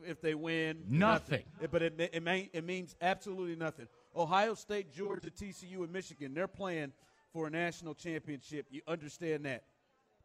[0.05, 0.83] if they win.
[0.89, 1.43] Nothing.
[1.71, 3.87] But it, it, may, it means absolutely nothing.
[4.15, 6.91] Ohio State, Georgia, TCU, and Michigan, they're playing
[7.31, 8.65] for a national championship.
[8.69, 9.63] You understand that.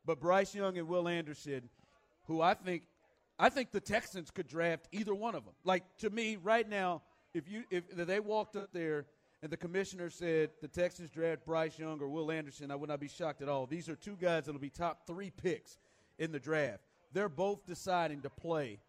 [0.05, 1.69] But Bryce Young and Will Anderson,
[2.27, 2.83] who I think
[3.39, 5.55] I think the Texans could draft either one of them.
[5.65, 7.03] Like to me, right now,
[7.35, 9.07] if you if they walked up there
[9.43, 13.01] and the commissioner said the Texans draft Bryce Young or Will Anderson, I would not
[13.01, 13.67] be shocked at all.
[13.67, 15.79] These are two guys that'll be top three picks
[16.19, 16.81] in the draft.
[17.13, 18.81] They're both deciding to play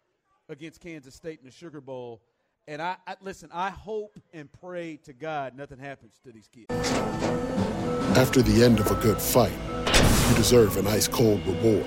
[0.48, 2.22] against Kansas State in the Sugar Bowl.
[2.66, 3.50] And I, I listen.
[3.52, 6.66] I hope and pray to God nothing happens to these kids.
[8.16, 9.52] After the end of a good fight,
[10.30, 11.86] you deserve an ice cold reward.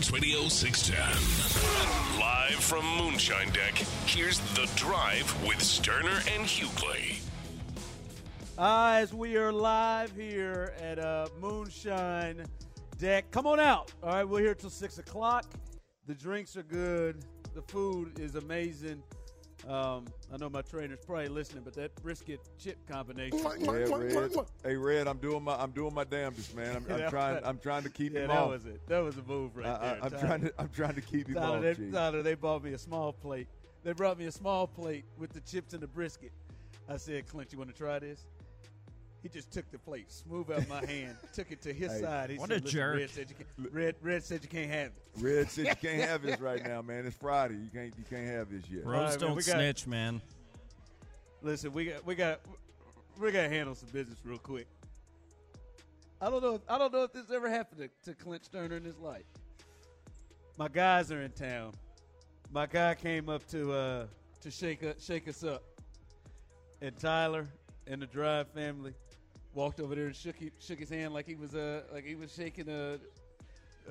[0.00, 2.20] Sports Radio 610.
[2.20, 3.74] Live from Moonshine Deck,
[4.06, 7.20] here's The Drive with Stoerner and Hughley.
[8.56, 12.46] Ah, as we are live here at uh, Moonshine
[12.96, 13.30] Deck.
[13.30, 13.92] Come on out.
[14.02, 15.44] All right, we're here till 6 o'clock.
[16.06, 17.22] The drinks are good.
[17.54, 19.02] The food is amazing.
[19.68, 23.38] Um, I know my trainer's probably listening, but that brisket chip combination.
[23.38, 24.32] Yeah, Red.
[24.64, 26.76] Hey, Red, I'm doing my I'm doing my damnedest, man.
[26.76, 28.50] I'm, I'm trying I'm trying to keep yeah, him that off.
[28.50, 28.80] was it.
[28.88, 29.98] That was a move right I, there.
[30.02, 31.76] I, I'm trying to I'm trying to keep him Tyler, off.
[31.76, 33.48] they, Tyler, they bought me a small plate.
[33.82, 36.32] They brought me a small plate with the chips and the brisket.
[36.88, 38.26] I said, Clint, you want to try this?
[39.22, 42.00] He just took the plate, smooth out my hand, took it to his Hey.
[42.00, 42.30] side.
[42.30, 44.86] He What said, a jerk." Red said, you can't, Red, Red said you can't have
[44.86, 44.92] it.
[45.20, 47.04] Red said you can't have this right now, man.
[47.06, 47.54] It's Friday.
[47.56, 48.84] You can't you can't have this yet.
[48.84, 50.22] Bros All right, man, don't we got- snitch, man.
[51.42, 52.40] Listen, we got we got
[53.18, 54.66] we got to handle some business real quick.
[56.22, 56.54] I don't know.
[56.56, 59.24] If, I don't know if this ever happened to, to Clint Stoerner in his life.
[60.58, 61.72] My guys are in town.
[62.52, 64.06] My guy came up to uh,
[64.42, 65.62] to shake up, shake us up,
[66.82, 67.46] and Tyler
[67.86, 68.92] and the Drive family
[69.54, 72.14] walked over there and shook he, shook his hand like he was uh like he
[72.14, 72.98] was shaking a,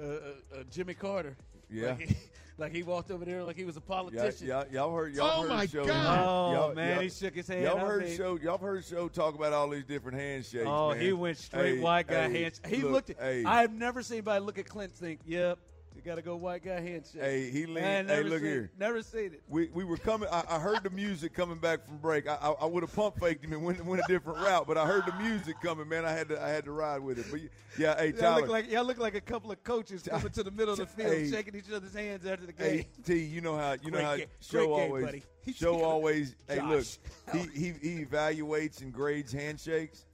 [0.01, 1.35] a, a, a Jimmy Carter.
[1.69, 1.89] Yeah.
[1.89, 2.15] Like he,
[2.57, 4.47] like he walked over there like he was a Y'all, politician.
[4.47, 5.85] y'all, y'all heard y'all Oh heard my show.
[5.85, 6.19] God.
[6.27, 7.63] Oh y'all, man, y'all, he shook his hand.
[7.63, 8.37] y'all I heard mean- show.
[8.41, 10.65] Y'all heard show talk about all these different handshakes.
[10.67, 10.99] Oh, man.
[11.01, 12.67] he went straight Hey, white guy hey, handshake.
[12.67, 13.19] He look, looked at.
[13.19, 15.59] Hey, I've never seen anybody look at Clint and think, "Yep,
[16.05, 18.63] you got to go white guy handshake." Hey, he leaned- hey, look seen here.
[18.73, 18.79] It.
[18.79, 19.43] Never seen it.
[19.47, 20.29] we, we were coming.
[20.31, 22.27] I, I heard the music coming back from break.
[22.27, 24.77] I, I, I would have pump faked him and went, went a different route, but
[24.77, 25.87] I heard the music coming.
[25.89, 27.25] Man, I had to I had to ride with it.
[27.29, 27.41] But
[27.77, 30.43] yeah, hey Y'all Tyler, look like y'all look like a couple of coaches coming to
[30.43, 31.29] the middle of the field, Hey.
[31.29, 32.77] shaking each other's hands after the game.
[32.79, 35.23] Hey T, you know how you know Great how ga- show great game, always buddy.
[35.55, 36.35] Show always.
[36.47, 36.85] Hey, look,
[37.33, 40.05] he, he he evaluates and grades handshakes.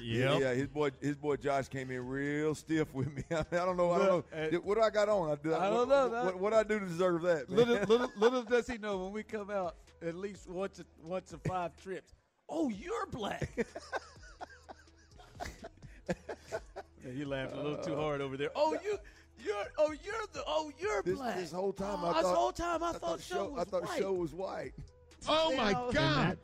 [0.00, 0.40] Yeah, Yep.
[0.40, 3.24] yeah, his boy his boy Josh came in real stiff with me.
[3.30, 3.90] I, mean, I don't know.
[3.92, 4.24] I don't know.
[4.38, 5.30] uh, what do I got on?
[5.30, 7.48] I, did, I don't know, What, that- what, I do to deserve that?
[7.50, 7.58] Man?
[7.58, 11.32] little, little, little does he know when we come out at least once, a, once
[11.32, 12.14] a five trips.
[12.48, 13.50] Oh, you're black.
[16.08, 18.50] yeah, you laughed a little too hard over there.
[18.54, 18.98] Oh, you,
[19.44, 21.36] you're, oh, you're the, oh, you're this, black.
[21.36, 23.82] this whole time Oh, I this whole time I, thought, show show was I thought
[23.88, 23.98] white.
[23.98, 24.72] show was white.
[25.28, 26.38] Oh my God!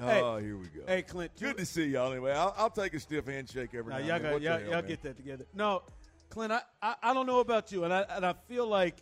[0.00, 0.08] Oh.
[0.08, 0.80] Oh, here we go.
[0.86, 1.32] Hey, Clint.
[1.38, 2.10] Good to see y'all.
[2.10, 4.32] Anyway, I'll, I'll take a stiff handshake every Now, now y'all, and then.
[4.32, 5.46] got, y'all, hell, y'all get that together.
[5.54, 5.82] No,
[6.30, 8.96] Clint, I, I, I don't know about you, and I and I feel like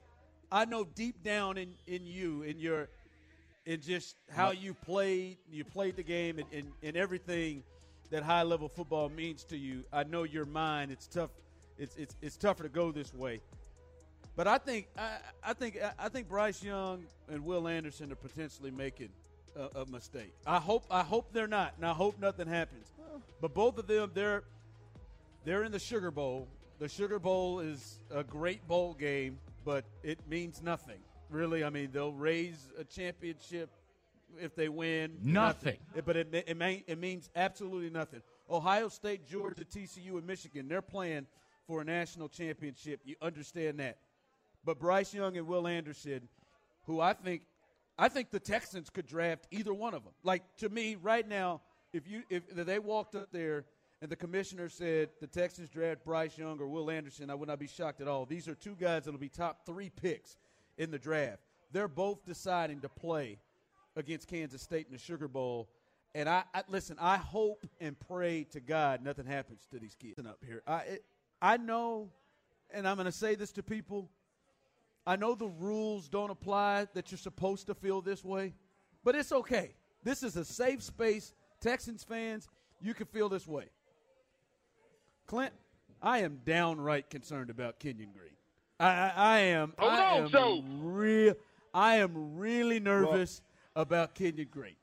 [0.50, 2.88] I know deep down in, in you, in your,
[3.64, 7.62] in just how you played, you played the game, and, and, and everything
[8.10, 9.84] that high level football means to you.
[9.92, 10.90] I know your mind.
[10.92, 11.30] It's tough.
[11.78, 13.40] It's it's it's tougher to go this way.
[14.36, 18.70] But I think I, I think I think Bryce Young and Will Anderson are potentially
[18.70, 19.08] making
[19.56, 20.32] a, a mistake.
[20.46, 22.92] I hope I hope they're not, and I hope nothing happens.
[23.40, 24.44] But both of them, they're
[25.44, 26.48] they're in the Sugar Bowl.
[26.78, 30.98] The Sugar Bowl is a great bowl game, but it means nothing.
[31.30, 33.70] Really, I mean, they'll raise a championship
[34.40, 35.16] if they win.
[35.22, 35.78] Nothing.
[36.04, 38.20] But it, it, may, it means absolutely nothing.
[38.50, 41.26] Ohio State, Georgia, TCU, and Michigan, they're playing
[41.66, 43.00] for a national championship.
[43.04, 43.98] You understand that.
[44.64, 46.28] But Bryce Young and Will Anderson,
[46.86, 47.42] who I think
[47.98, 50.12] I think the Texans could draft either one of them.
[50.22, 51.60] Like to me, right now,
[51.92, 53.64] if you if they walked up there
[54.00, 57.58] and the commissioner said the Texans draft Bryce Young or Will Anderson, I would not
[57.58, 58.24] be shocked at all.
[58.24, 60.36] These are two guys that'll be top three picks
[60.78, 61.42] in the draft.
[61.70, 63.38] They're both deciding to play
[63.96, 65.68] against Kansas State in the Sugar Bowl.
[66.14, 66.96] And I, I listen.
[67.00, 70.62] I hope and pray to God nothing happens to these kids up here.
[70.66, 71.04] I it,
[71.40, 72.10] I know,
[72.72, 74.08] and I'm going to say this to people.
[75.06, 78.54] I know the rules don't apply that you're supposed to feel this way,
[79.04, 79.74] but it's okay.
[80.04, 81.32] This is a safe space.
[81.60, 82.48] Texans fans,
[82.80, 83.66] you can feel this way.
[85.26, 85.52] Clint,
[86.00, 88.32] I am downright concerned about Kenyon Green.
[88.78, 89.72] I, I, I am.
[89.78, 90.64] Hold I on, am Joe.
[90.80, 91.34] real.
[91.72, 93.40] I am really nervous
[93.74, 94.74] about Kenyon Green.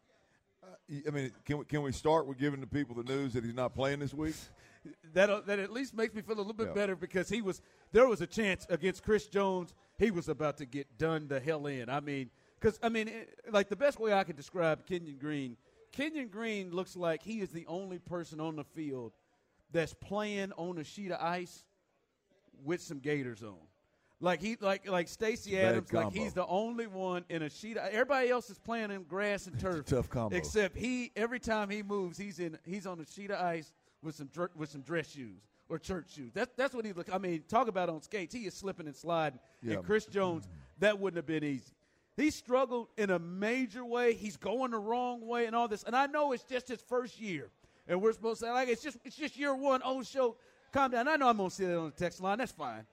[0.64, 3.44] Uh, I mean, can we, can we start with giving the people the news that
[3.44, 4.36] he's not playing this week?
[5.14, 6.74] That that at least makes me feel a little bit Yeah.
[6.74, 10.66] better because he was there was a chance against Chris Jones he was about to
[10.66, 11.90] get done the hell in.
[11.90, 15.58] I mean, because I mean, it, like the best way I could describe Kenyon Green,
[15.92, 19.14] Kenyon Green looks like he is the only person on the field
[19.72, 21.66] that's playing on a sheet of ice
[22.64, 23.58] with some gators on.
[24.22, 27.78] Like he like like Stacy Adams, like he's the only one in a sheet.
[27.78, 29.86] Of, everybody else is playing in grass and turf.
[29.86, 30.36] tough combo.
[30.36, 33.72] Except he, every time he moves, he's in he's on a sheet of ice
[34.04, 36.32] with some dr- with some dress shoes or church shoes.
[36.34, 37.08] That's that's what he look.
[37.14, 38.34] I mean, talk about on skates.
[38.34, 39.40] He is slipping and sliding.
[39.62, 39.76] Yeah.
[39.76, 40.48] And Chris Jones,
[40.80, 41.74] that wouldn't have been easy.
[42.18, 44.14] He struggled in a major way.
[44.14, 45.84] He's going the wrong way and all this.
[45.84, 47.50] And I know it's just his first year,
[47.88, 49.82] and we're supposed to say like it's just it's just year one.
[49.86, 50.36] Oh, show,
[50.74, 51.08] calm down.
[51.08, 52.40] I know I'm gonna see that on the text line.
[52.40, 52.86] That's fine.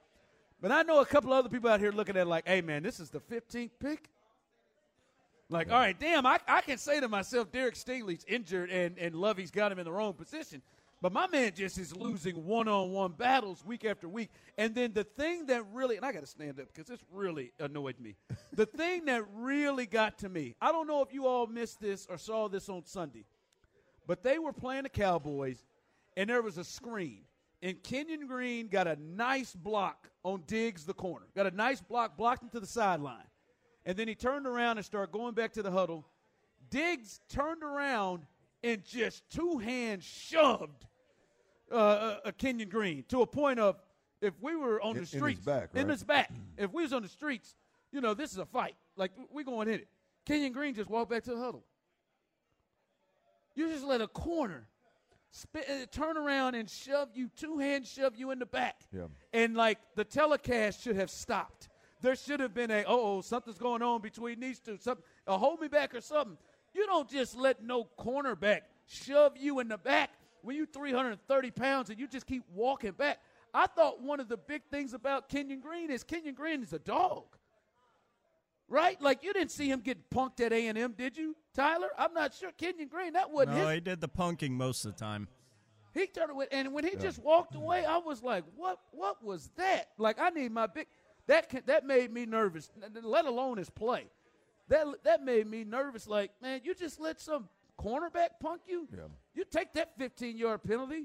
[0.60, 2.82] But I know a couple other people out here looking at it like, hey man,
[2.82, 4.08] this is the 15th pick.
[5.48, 9.14] Like, all right, damn, I, I can say to myself, Derek Stingley's injured and, and
[9.14, 10.60] Lovie's got him in the wrong position.
[11.02, 14.30] But my man just is losing one on one battles week after week.
[14.56, 17.52] And then the thing that really, and I got to stand up because this really
[17.60, 18.16] annoyed me.
[18.52, 22.06] the thing that really got to me, I don't know if you all missed this
[22.08, 23.26] or saw this on Sunday,
[24.06, 25.62] but they were playing the Cowboys
[26.16, 27.22] and there was a screen.
[27.62, 31.26] And Kenyon Green got a nice block on Diggs, the corner.
[31.34, 33.26] Got a nice block, blocked him to the sideline.
[33.84, 36.06] And then he turned around and started going back to the huddle.
[36.70, 38.26] Diggs turned around
[38.62, 40.86] and just two hands shoved
[41.70, 43.76] uh, uh, uh, Kenyon Green to a point of
[44.20, 45.92] if we were on In- in the his streets, back, in right?
[45.92, 47.54] his back, if we was on the streets,
[47.92, 48.76] you know, this is a fight.
[48.96, 49.88] Like we going in it.
[50.24, 51.64] Kenyon Green just walked back to the huddle.
[53.54, 54.66] You just let a corner
[55.30, 58.80] spit, uh, turn around and shove you, two hands shove you in the back.
[58.92, 59.06] Yeah.
[59.32, 61.68] And like the telecast should have stopped.
[62.02, 64.76] There should have been a, oh, something's going on between these two.
[64.78, 66.36] Something, a hold me back or something.
[66.76, 70.10] You don't just let no cornerback shove you in the back
[70.42, 73.18] when you 330 pounds and you just keep walking back.
[73.54, 76.78] I thought one of the big things about Kenyon Green is Kenyon Green is a
[76.78, 77.24] dog.
[78.68, 79.00] Right?
[79.00, 81.88] Like you didn't see him get punked at A&M, did you, Tyler?
[81.96, 82.50] I'm not sure.
[82.58, 85.28] Kenyon Green, that wasn't No, his he did the punking most of the time.
[85.94, 88.80] he turned away, and when he just walked away, I was like, "What?
[88.90, 90.88] What was that?" Like, I need my big.
[91.26, 92.70] That can, that made me nervous.
[93.02, 94.06] Let alone his play.
[94.68, 96.06] That that made me nervous.
[96.06, 97.48] Like, man, you just let some
[97.78, 98.88] cornerback punk you.
[98.92, 99.04] Yeah.
[99.34, 101.04] You take that 15 yard penalty,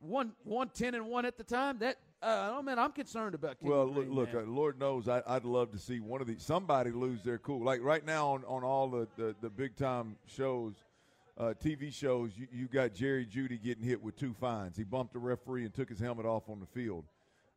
[0.00, 1.78] one one ten and one at the time.
[1.78, 3.60] That uh, oh man, I'm concerned about.
[3.60, 4.44] Kenyon Well, look, Green, look man.
[4.44, 7.62] uh, Lord knows I, I'd love to see one of these somebody lose their cool.
[7.62, 10.74] Like right now on, on all the, the, the big time shows,
[11.38, 14.76] uh, TV shows, you, you got Jerry Jeudy getting hit with two fines.
[14.76, 17.04] He bumped a referee and took his helmet off on the field.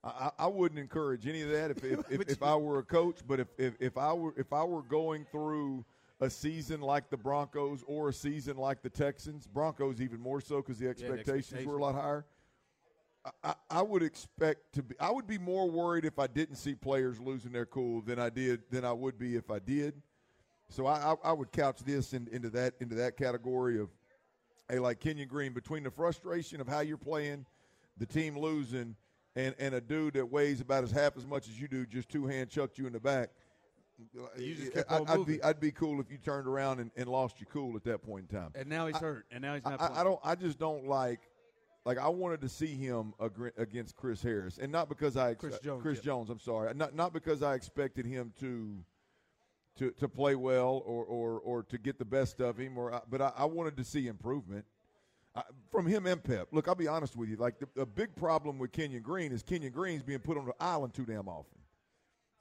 [0.04, 3.20] I, I wouldn't encourage any of that if if, if, if I were a coach.
[3.28, 5.86] But if, if, if I were if I were going through
[6.22, 10.58] a season like the Broncos or a season like the Texans, Broncos even more so
[10.58, 12.26] because the the expectations were a lot higher.
[13.44, 14.96] I, I would expect to be.
[15.00, 18.30] I would be more worried if I didn't see players losing their cool than I
[18.30, 20.02] did than I would be if I did.
[20.70, 23.90] So I, I, I would couch this in, into that into that category of
[24.70, 27.46] hey, like Kenyon Green, between the frustration of how you're playing,
[27.98, 28.96] the team losing,
[29.40, 32.10] and and a dude that weighs about as half as much as you do, just
[32.10, 33.30] two hand chucked you in the back.
[34.38, 37.08] You just kept I, I'd be I'd be cool if you turned around and, and
[37.08, 38.52] lost your cool at that point in time.
[38.56, 39.82] And now he's I- hurt, and now he's not.
[39.82, 40.02] I.
[40.02, 40.20] I don't.
[40.24, 41.22] I just don't like.
[41.86, 43.14] Like I wanted to see him
[43.58, 46.04] against Chris Harris, and not because I ex- Chris Jones, Chris yeah.
[46.06, 46.30] Jones.
[46.30, 48.84] I'm sorry, not not because I expected him to
[49.78, 53.02] to to play well or or or to get the best of him, or I,
[53.10, 54.66] but I, I wanted to see improvement
[55.36, 56.48] I, from him and Pep.
[56.52, 57.38] Look, I'll be honest with you.
[57.38, 60.54] Like the, the big problem with Kenyon Green is Kenyon Green's being put on the
[60.60, 61.60] island too damn often.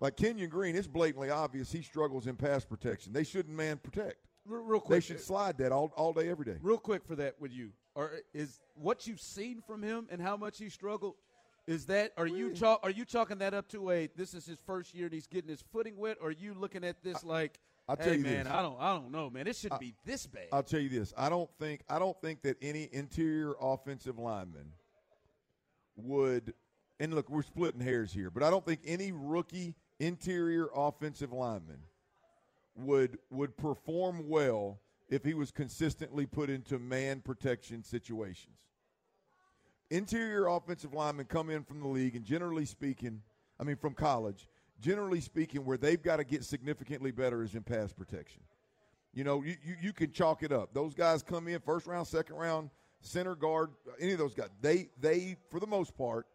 [0.00, 3.12] Like Kenyon Green, it's blatantly obvious he struggles in pass protection.
[3.12, 4.16] They shouldn't man protect.
[4.46, 6.56] Real, real They should uh, slide that all, all day, every day.
[6.62, 10.36] real quick for that with you, or is what you've seen from him and how
[10.36, 11.14] much he struggled?
[11.66, 14.58] Is that are you chalk, are you chalking that up to a this is his
[14.64, 16.16] first year and he's getting his footing wet?
[16.22, 18.52] Or are you looking at this like, I'll tell hey you man, this.
[18.52, 20.48] I don't I don't know, man, it shouldn't be this bad.
[20.52, 21.14] I'll tell you this.
[21.16, 24.72] I don't think I don't think that any interior offensive lineman
[25.96, 26.52] would
[27.00, 31.80] and look, we're splitting hairs here, but I don't think any rookie interior offensive lineman
[32.74, 38.56] would would perform well if he was consistently put into man protection situations.
[39.90, 43.22] Interior offensive linemen come in from the league and generally speaking,
[43.58, 44.46] I mean from college,
[44.80, 48.42] generally speaking where they've got to get significantly better is in pass protection.
[49.12, 50.74] You know, you, you, you can chalk it up.
[50.74, 52.70] Those guys come in first round, second round,
[53.00, 53.70] center guard,
[54.00, 54.50] any of those guys.
[54.60, 56.26] They they for the most part,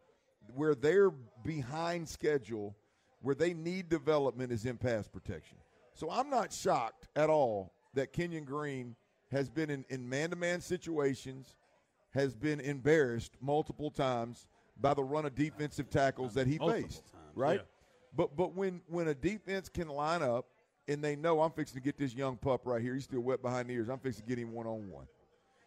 [0.56, 1.12] where they're
[1.44, 2.76] behind schedule,
[3.22, 5.58] where they need development is in pass protection.
[5.94, 8.96] So I'm not shocked at all that Kenyon Green
[9.32, 11.56] has been in, in man-to-man situations,
[12.14, 14.48] has been embarrassed multiple times
[14.82, 17.12] by the run of defensive tackles that he Multiple faced.
[17.12, 17.60] times, right?
[17.60, 17.66] yeah.
[18.16, 20.46] But but when when a defense can line up
[20.88, 23.42] and they know I'm fixing to get this young pup right here, he's still wet
[23.42, 23.90] behind the ears.
[23.90, 25.08] I'm fixing to get him one on one.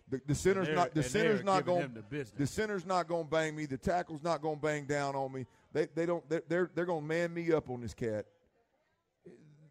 [0.09, 3.57] The, the center's not the center's not going the the center's not going to bang
[3.57, 3.67] me.
[3.67, 5.47] The tackle's not going to bang down on me.
[5.73, 8.27] They they don't they're they're, they're going to man me up on this cat.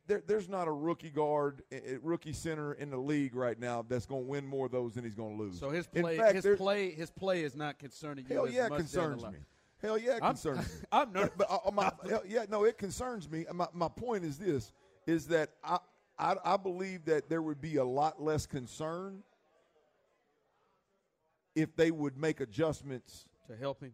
[0.07, 3.86] There, there's not a rookie guard, a a rookie center in the league right now
[3.88, 5.57] that's going to win more of those than he's going to lose.
[5.57, 8.36] so his play fact, his play his play is not concerning you.
[8.36, 9.39] Hell as yeah, much down the concerns me.
[9.86, 10.79] Hell yeah, it I'm- concerns me.
[10.91, 11.31] I'm nervous.
[11.38, 13.45] But, but uh, my, hell yeah, no, it concerns me.
[13.53, 14.71] My, my point is this:
[15.07, 15.77] is that I,
[16.19, 19.23] I I believe that there would be a lot less concern
[21.55, 23.93] if they would make adjustments to help him.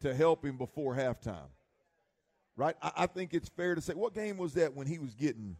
[0.00, 1.48] to help him before halftime.
[2.56, 2.74] Right?
[2.82, 5.56] I, I think it's fair to say what game was that when he was getting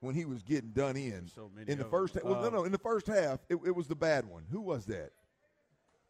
[0.00, 2.22] when he was getting done in So in the first them.
[2.24, 4.44] well, no Um, no in the first half it, it was the bad one.
[4.50, 5.10] Who was that?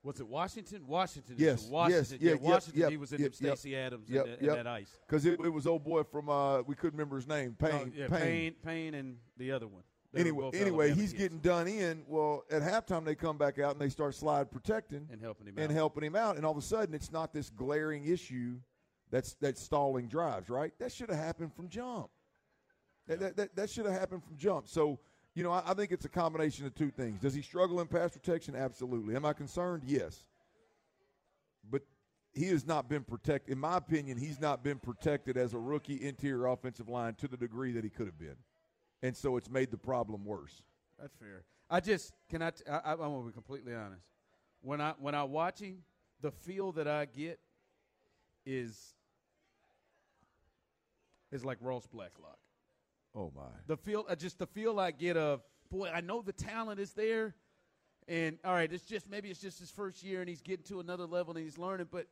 [0.05, 0.87] Was it Washington?
[0.87, 1.37] Washington.
[1.39, 2.19] Yes, Washington.
[2.21, 2.81] yes, yeah, yeah, Washington.
[2.83, 4.57] yep, he was in yep, them Stacy Adams yep, and, yep.
[4.57, 4.99] that ice.
[5.07, 7.57] Because it, it was old boy from uh, we couldn't remember his name.
[7.59, 7.71] Payne.
[7.73, 8.21] Oh, yeah, Payne.
[8.21, 9.83] Payne, Payne, and the other one.
[10.13, 11.15] They Anyway, anyway, he's kids.
[11.15, 12.05] getting done in.
[12.07, 15.55] Well, at halftime they come back out and they start slide protecting and helping him
[15.57, 15.75] and out.
[15.75, 18.59] helping him out, and all of a sudden it's not this glaring issue
[19.11, 20.51] that's that's stalling drives.
[20.51, 20.73] Right?
[20.79, 22.11] That should have happened from jump.
[23.07, 24.69] That, that, that, that should have happened from jump.
[24.69, 24.99] So,
[25.35, 27.21] you know, I, I think it's a combination of two things.
[27.21, 28.55] Does he struggle in pass protection?
[28.55, 29.17] Absolutely.
[29.17, 29.83] Am I concerned?
[29.87, 30.27] Yes.
[31.69, 31.83] But
[32.33, 33.53] he has not been protected.
[33.53, 37.37] In my opinion, he's not been protected as a rookie interior offensive line to the
[37.37, 38.37] degree that he could have been.
[39.03, 40.63] And so it's made the problem worse.
[41.01, 41.45] That's fair.
[41.69, 42.51] I just can I.
[42.51, 44.05] T- I, I'm gonna be completely honest.
[44.63, 45.79] When I when I watch him,
[46.21, 47.39] the feel that I get
[48.47, 48.95] is
[51.33, 52.39] is like Ross Blacklock.
[53.15, 53.43] Oh, my.
[53.67, 55.91] The feel, uh, just the feel I get of boy.
[55.93, 57.35] I know the talent is there,
[58.09, 60.81] and all right, it's just maybe it's just his first year and he's getting to
[60.81, 62.07] another level and he's learning, but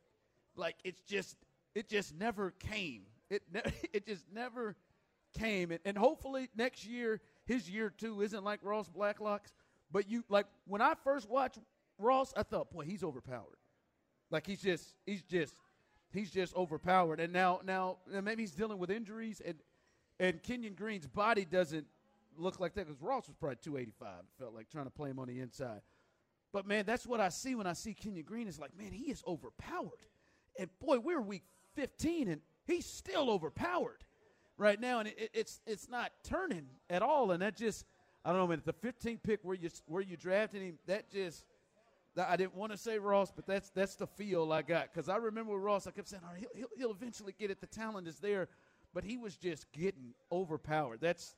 [0.55, 1.37] like it's just
[1.75, 3.03] it just never came.
[3.29, 3.61] It ne-
[3.93, 4.75] it just never
[5.37, 9.53] came, and, and hopefully next year his year two isn't like Ross Blacklock's.
[9.91, 11.59] But you like when I first watched
[11.99, 13.57] Ross, I thought, boy, he's overpowered.
[14.31, 15.53] Like he's just he's just
[16.11, 17.19] he's just overpowered.
[17.19, 19.55] And now now maybe he's dealing with injuries and
[20.23, 21.85] and Kenyon Green's body doesn't
[22.37, 24.07] look like that because Ross was probably 285.
[24.19, 25.81] It felt like trying to play him on the inside.
[26.53, 28.47] But man, that's what I see when I see Kenyon Green.
[28.47, 30.05] Is like, man, he is overpowered.
[30.57, 31.43] And boy, we're week
[31.75, 34.05] 15 and he's still overpowered
[34.57, 37.31] right now, and it, it's it's not turning at all.
[37.31, 37.85] And that just
[38.23, 38.61] I don't know, man.
[38.63, 41.43] The 15th pick where you where you drafted him, that just
[42.15, 45.17] I didn't want to say Ross, but that's that's the feel I got because I
[45.17, 47.59] remember Ross, I kept saying, all right, he'll, he'll eventually get it.
[47.59, 48.47] The talent is there,
[48.93, 50.99] but he was just getting overpowered.
[51.01, 51.35] That's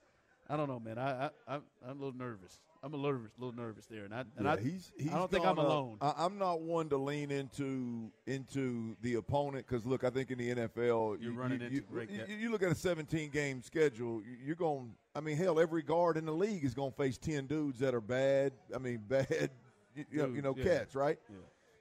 [0.47, 0.97] I don't know, man.
[0.99, 2.59] I, I I'm, I'm a little nervous.
[2.83, 5.17] I'm a little nervous, little nervous there, and I and Yeah, I, he's, he's I
[5.17, 5.71] don't think I'm gone up.
[5.71, 5.97] alone.
[6.01, 10.37] I, I'm not one to lean into into the opponent because look, I think in
[10.37, 13.31] the NFL, You're you, running you, into you, great you, you look at a 17
[13.31, 14.93] game schedule, you- you're going.
[15.15, 17.95] I mean, hell, every guard in the league is going to face 10 dudes that
[17.95, 18.51] are bad.
[18.75, 19.49] I mean, bad,
[19.95, 20.79] you, know, you know yeah.
[20.79, 21.17] catch, right?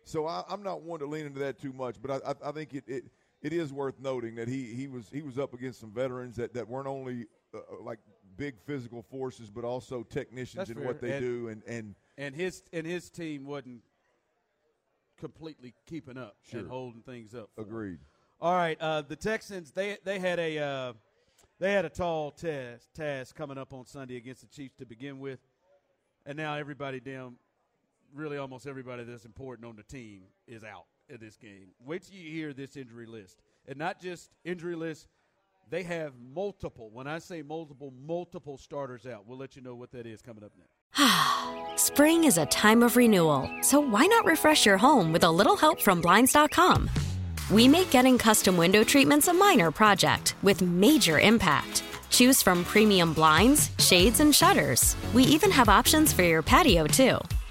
[0.04, 2.52] So I, I'm not one to lean into that too much, but I, I, I
[2.52, 3.04] think it, it
[3.44, 6.52] it is worth noting that he he was he was up against some veterans that,
[6.54, 8.00] that weren't only uh, like
[8.36, 10.86] big physical forces, but also technicians That's in fair.
[10.86, 13.82] what they And- do, and and and his and his team wasn't
[15.16, 16.60] completely keeping up Sure.
[16.60, 17.50] and holding things up.
[17.54, 17.66] for him.
[17.68, 17.98] agreed.
[18.40, 20.92] All right, uh, the Texans they they had a uh,
[21.60, 25.20] they had a tall task task coming up on Sunday against the Chiefs to begin
[25.20, 25.38] with,
[26.26, 27.36] and now everybody damn,
[28.14, 31.68] really almost everybody that's important on the team is out in this game.
[31.84, 35.08] Wait till you hear this injury list, and not just injury list.
[35.70, 36.90] They have multiple.
[36.92, 39.26] When I say multiple, multiple starters out.
[39.26, 40.74] We'll let you know what that is coming up next.
[41.82, 45.56] Spring is a time of renewal, so why not refresh your home with a little
[45.56, 46.90] help from Blinds.com?
[47.50, 51.82] We make getting custom window treatments a minor project with major impact.
[52.10, 54.96] Choose from premium blinds, shades, and shutters.
[55.12, 57.18] We even have options for your patio, too.